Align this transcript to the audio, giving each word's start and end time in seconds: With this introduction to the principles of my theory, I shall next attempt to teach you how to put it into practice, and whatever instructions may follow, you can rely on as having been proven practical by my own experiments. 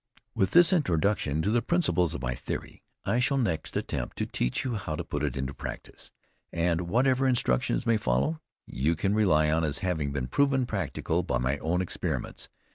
With 0.33 0.49
this 0.49 0.73
introduction 0.73 1.43
to 1.43 1.51
the 1.51 1.61
principles 1.61 2.15
of 2.15 2.23
my 2.23 2.33
theory, 2.33 2.81
I 3.05 3.19
shall 3.19 3.37
next 3.37 3.77
attempt 3.77 4.17
to 4.17 4.25
teach 4.25 4.63
you 4.65 4.73
how 4.73 4.95
to 4.95 5.03
put 5.03 5.21
it 5.21 5.37
into 5.37 5.53
practice, 5.53 6.09
and 6.51 6.89
whatever 6.89 7.27
instructions 7.27 7.85
may 7.85 7.97
follow, 7.97 8.41
you 8.65 8.95
can 8.95 9.13
rely 9.13 9.51
on 9.51 9.63
as 9.63 9.77
having 9.85 10.11
been 10.11 10.25
proven 10.25 10.65
practical 10.65 11.21
by 11.21 11.37
my 11.37 11.59
own 11.59 11.81
experiments. 11.83 12.49